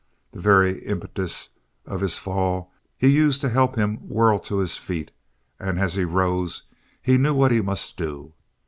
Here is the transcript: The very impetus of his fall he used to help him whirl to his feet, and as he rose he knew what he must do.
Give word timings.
The 0.31 0.39
very 0.39 0.79
impetus 0.79 1.49
of 1.85 2.01
his 2.01 2.17
fall 2.17 2.71
he 2.97 3.07
used 3.07 3.39
to 3.41 3.49
help 3.49 3.75
him 3.75 3.97
whirl 3.97 4.39
to 4.39 4.57
his 4.57 4.75
feet, 4.75 5.11
and 5.59 5.77
as 5.79 5.93
he 5.93 6.05
rose 6.05 6.63
he 6.99 7.19
knew 7.19 7.35
what 7.35 7.51
he 7.51 7.61
must 7.61 7.97
do. 7.97 8.33